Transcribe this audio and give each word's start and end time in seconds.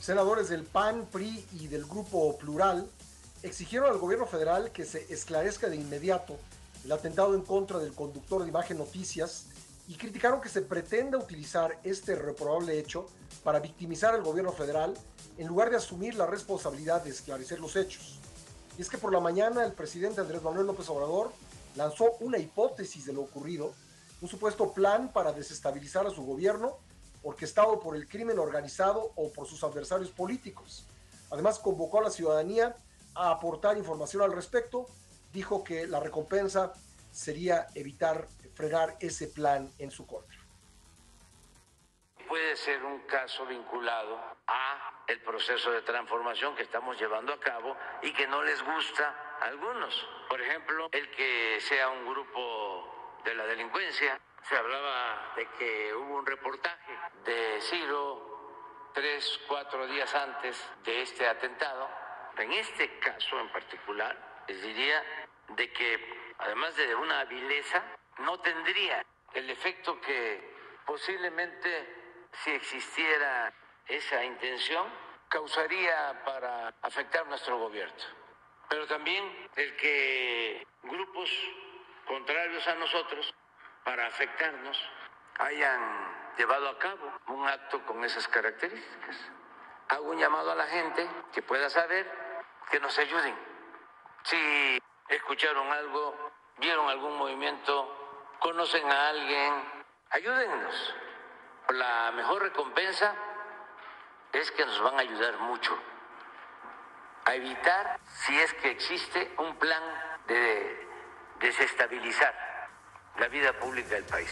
Senadores 0.00 0.48
del 0.48 0.64
PAN, 0.64 1.06
PRI 1.12 1.46
y 1.60 1.68
del 1.68 1.84
Grupo 1.84 2.38
Plural 2.38 2.88
exigieron 3.42 3.90
al 3.90 3.98
gobierno 3.98 4.24
federal 4.24 4.72
que 4.72 4.86
se 4.86 5.12
esclarezca 5.12 5.68
de 5.68 5.76
inmediato 5.76 6.38
el 6.86 6.92
atentado 6.92 7.34
en 7.34 7.42
contra 7.42 7.78
del 7.78 7.92
conductor 7.92 8.42
de 8.42 8.48
Imagen 8.48 8.78
Noticias 8.78 9.48
y 9.88 9.96
criticaron 9.96 10.40
que 10.40 10.48
se 10.48 10.62
pretenda 10.62 11.18
utilizar 11.18 11.78
este 11.84 12.14
reprobable 12.14 12.78
hecho 12.78 13.08
para 13.44 13.60
victimizar 13.60 14.14
al 14.14 14.22
gobierno 14.22 14.52
federal 14.52 14.94
en 15.36 15.46
lugar 15.46 15.68
de 15.68 15.76
asumir 15.76 16.14
la 16.14 16.24
responsabilidad 16.24 17.04
de 17.04 17.10
esclarecer 17.10 17.60
los 17.60 17.76
hechos. 17.76 18.20
Y 18.78 18.82
es 18.82 18.88
que 18.88 18.96
por 18.96 19.12
la 19.12 19.20
mañana 19.20 19.66
el 19.66 19.74
presidente 19.74 20.22
Andrés 20.22 20.42
Manuel 20.42 20.66
López 20.66 20.88
Obrador 20.88 21.30
lanzó 21.76 22.12
una 22.20 22.38
hipótesis 22.38 23.04
de 23.04 23.12
lo 23.12 23.20
ocurrido, 23.20 23.74
un 24.22 24.28
supuesto 24.30 24.72
plan 24.72 25.12
para 25.12 25.32
desestabilizar 25.32 26.06
a 26.06 26.10
su 26.10 26.22
gobierno 26.24 26.78
orquestado 27.22 27.80
por 27.80 27.96
el 27.96 28.08
crimen 28.08 28.38
organizado 28.38 29.12
o 29.16 29.32
por 29.32 29.46
sus 29.46 29.62
adversarios 29.64 30.10
políticos. 30.10 30.86
Además, 31.30 31.58
convocó 31.58 32.00
a 32.00 32.04
la 32.04 32.10
ciudadanía 32.10 32.76
a 33.14 33.30
aportar 33.30 33.76
información 33.76 34.22
al 34.22 34.32
respecto. 34.32 34.86
Dijo 35.32 35.62
que 35.62 35.86
la 35.86 36.00
recompensa 36.00 36.72
sería 37.12 37.66
evitar 37.74 38.26
frenar 38.54 38.96
ese 39.00 39.28
plan 39.28 39.70
en 39.78 39.90
su 39.90 40.06
contra. 40.06 40.38
Puede 42.28 42.56
ser 42.56 42.84
un 42.84 43.00
caso 43.06 43.44
vinculado 43.46 44.16
a 44.46 45.04
el 45.08 45.20
proceso 45.22 45.72
de 45.72 45.82
transformación 45.82 46.54
que 46.54 46.62
estamos 46.62 46.98
llevando 47.00 47.32
a 47.32 47.40
cabo 47.40 47.76
y 48.02 48.12
que 48.12 48.26
no 48.28 48.42
les 48.44 48.62
gusta 48.62 49.36
a 49.40 49.46
algunos. 49.46 50.06
Por 50.28 50.40
ejemplo, 50.40 50.88
el 50.92 51.10
que 51.10 51.58
sea 51.60 51.88
un 51.88 52.06
grupo 52.06 53.20
de 53.24 53.34
la 53.34 53.46
delincuencia 53.46 54.20
se 54.42 54.56
hablaba 54.56 55.32
de 55.36 55.46
que 55.58 55.94
hubo 55.94 56.16
un 56.16 56.26
reportaje 56.26 56.98
de 57.24 57.60
Ciro 57.60 58.90
tres, 58.92 59.40
cuatro 59.46 59.86
días 59.86 60.12
antes 60.14 60.68
de 60.84 61.02
este 61.02 61.26
atentado. 61.26 61.88
En 62.36 62.52
este 62.52 62.98
caso 62.98 63.38
en 63.38 63.52
particular, 63.52 64.44
les 64.48 64.62
diría 64.62 65.02
de 65.48 65.72
que 65.72 66.32
además 66.38 66.74
de 66.76 66.94
una 66.94 67.24
vileza, 67.24 67.82
no 68.18 68.40
tendría 68.40 69.04
el 69.34 69.50
efecto 69.50 70.00
que 70.00 70.54
posiblemente 70.86 72.28
si 72.32 72.50
existiera 72.50 73.52
esa 73.86 74.24
intención, 74.24 74.86
causaría 75.28 76.22
para 76.24 76.74
afectar 76.82 77.26
nuestro 77.26 77.58
gobierno. 77.58 77.94
Pero 78.68 78.86
también 78.86 79.48
el 79.56 79.76
que 79.76 80.66
grupos 80.82 81.30
contrarios 82.06 82.66
a 82.66 82.74
nosotros 82.76 83.34
para 83.84 84.06
afectarnos 84.06 84.78
hayan 85.38 85.80
llevado 86.36 86.68
a 86.68 86.78
cabo 86.78 87.12
un 87.28 87.48
acto 87.48 87.84
con 87.86 88.04
esas 88.04 88.28
características. 88.28 89.16
Hago 89.88 90.10
un 90.10 90.18
llamado 90.18 90.52
a 90.52 90.54
la 90.54 90.66
gente 90.66 91.08
que 91.32 91.42
pueda 91.42 91.68
saber 91.70 92.10
que 92.70 92.78
nos 92.80 92.96
ayuden. 92.98 93.34
Si 94.22 94.78
escucharon 95.08 95.70
algo, 95.72 96.14
vieron 96.58 96.88
algún 96.88 97.16
movimiento, 97.16 98.36
conocen 98.38 98.88
a 98.90 99.08
alguien, 99.08 99.52
ayúdennos. 100.10 100.94
La 101.70 102.12
mejor 102.12 102.42
recompensa 102.42 103.14
es 104.32 104.50
que 104.52 104.64
nos 104.64 104.80
van 104.82 104.94
a 104.98 105.00
ayudar 105.00 105.38
mucho 105.38 105.76
a 107.24 107.34
evitar 107.34 107.98
si 108.04 108.38
es 108.38 108.52
que 108.54 108.70
existe 108.70 109.34
un 109.38 109.56
plan 109.56 109.82
de 110.26 110.88
desestabilizar 111.38 112.49
la 113.20 113.28
vida 113.28 113.52
pública 113.60 113.94
del 113.96 114.04
país? 114.04 114.30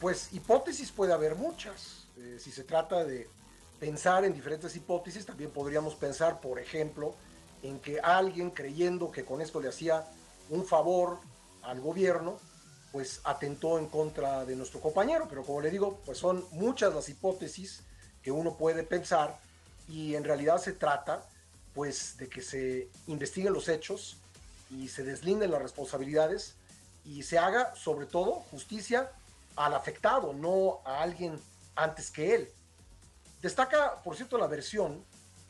Pues 0.00 0.32
hipótesis 0.32 0.90
puede 0.90 1.12
haber 1.12 1.36
muchas. 1.36 2.08
Eh, 2.18 2.38
si 2.40 2.50
se 2.50 2.64
trata 2.64 3.04
de 3.04 3.28
pensar 3.78 4.24
en 4.24 4.34
diferentes 4.34 4.74
hipótesis, 4.74 5.24
también 5.24 5.50
podríamos 5.50 5.94
pensar, 5.94 6.40
por 6.40 6.58
ejemplo, 6.58 7.14
en 7.62 7.78
que 7.78 8.00
alguien 8.00 8.50
creyendo 8.50 9.12
que 9.12 9.24
con 9.24 9.40
esto 9.40 9.60
le 9.60 9.68
hacía 9.68 10.04
un 10.50 10.66
favor 10.66 11.20
al 11.62 11.80
gobierno, 11.80 12.38
pues 12.90 13.20
atentó 13.22 13.78
en 13.78 13.86
contra 13.86 14.44
de 14.44 14.56
nuestro 14.56 14.80
compañero. 14.80 15.26
Pero 15.28 15.44
como 15.44 15.60
le 15.60 15.70
digo, 15.70 16.00
pues 16.04 16.18
son 16.18 16.44
muchas 16.50 16.92
las 16.92 17.08
hipótesis 17.08 17.84
que 18.20 18.32
uno 18.32 18.56
puede 18.56 18.82
pensar 18.82 19.38
y 19.88 20.16
en 20.16 20.24
realidad 20.24 20.58
se 20.58 20.72
trata 20.72 21.24
pues 21.72 22.16
de 22.18 22.28
que 22.28 22.42
se 22.42 22.88
investiguen 23.06 23.52
los 23.52 23.68
hechos 23.68 24.16
y 24.70 24.88
se 24.88 25.04
deslinden 25.04 25.52
las 25.52 25.62
responsabilidades 25.62 26.56
y 27.04 27.22
se 27.22 27.38
haga 27.38 27.74
sobre 27.74 28.06
todo 28.06 28.32
justicia 28.50 29.10
al 29.56 29.74
afectado, 29.74 30.32
no 30.32 30.80
a 30.84 31.02
alguien 31.02 31.38
antes 31.74 32.10
que 32.10 32.34
él. 32.34 32.48
Destaca, 33.40 34.02
por 34.02 34.16
cierto, 34.16 34.38
la 34.38 34.46
versión 34.46 35.04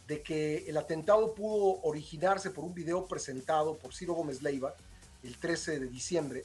de 0.07 0.23
que 0.23 0.69
el 0.69 0.77
atentado 0.77 1.35
pudo 1.35 1.81
originarse 1.83 2.51
por 2.51 2.65
un 2.65 2.75
video 2.75 3.07
presentado 3.07 3.77
por 3.77 3.95
Ciro 3.95 4.15
Gómez 4.15 4.43
Leiva 4.43 4.75
el 5.23 5.39
13 5.39 5.79
de 5.79 5.87
diciembre, 5.87 6.45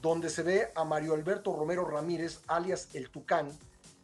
donde 0.00 0.30
se 0.30 0.42
ve 0.42 0.72
a 0.74 0.84
Mario 0.84 1.14
Alberto 1.14 1.54
Romero 1.54 1.84
Ramírez, 1.84 2.40
alias 2.46 2.88
El 2.94 3.10
Tucán, 3.10 3.50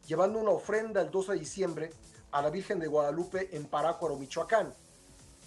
llevando 0.07 0.39
una 0.39 0.51
ofrenda 0.51 1.01
el 1.01 1.11
2 1.11 1.29
de 1.29 1.39
diciembre 1.39 1.91
a 2.31 2.43
la 2.43 2.51
Virgen 2.51 2.79
de 2.79 2.87
Guadalupe 2.87 3.57
en 3.57 3.65
Parácuaro, 3.65 4.17
Michoacán. 4.17 4.73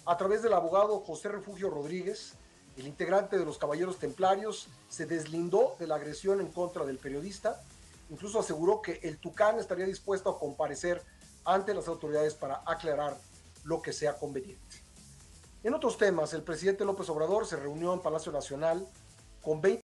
A 0.06 0.16
través 0.16 0.42
del 0.42 0.54
abogado 0.54 1.00
José 1.00 1.28
Refugio 1.28 1.70
Rodríguez, 1.70 2.34
el 2.78 2.86
integrante 2.86 3.36
de 3.36 3.44
los 3.44 3.58
Caballeros 3.58 3.98
Templarios 3.98 4.68
se 4.88 5.04
deslindó 5.04 5.74
de 5.78 5.86
la 5.86 5.96
agresión 5.96 6.40
en 6.40 6.48
contra 6.48 6.84
del 6.84 6.98
periodista, 6.98 7.60
incluso 8.08 8.38
aseguró 8.38 8.80
que 8.80 9.00
el 9.02 9.18
Tucán 9.18 9.58
estaría 9.58 9.84
dispuesto 9.84 10.30
a 10.30 10.38
comparecer 10.38 11.02
ante 11.44 11.74
las 11.74 11.88
autoridades 11.88 12.34
para 12.34 12.62
aclarar 12.66 13.16
lo 13.64 13.82
que 13.82 13.92
sea 13.92 14.16
conveniente. 14.16 14.76
En 15.64 15.74
otros 15.74 15.98
temas, 15.98 16.32
el 16.34 16.42
presidente 16.42 16.84
López 16.84 17.08
Obrador 17.10 17.46
se 17.46 17.56
reunió 17.56 17.92
en 17.92 18.00
Palacio 18.00 18.30
Nacional 18.30 18.86
con 19.42 19.60
20 19.60 19.76